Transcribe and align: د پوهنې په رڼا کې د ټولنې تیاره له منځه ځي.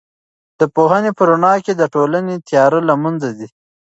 د 0.59 0.61
پوهنې 0.75 1.11
په 1.17 1.23
رڼا 1.29 1.53
کې 1.65 1.73
د 1.75 1.83
ټولنې 1.93 2.35
تیاره 2.49 2.79
له 2.89 2.95
منځه 3.03 3.29
ځي. 3.37 3.47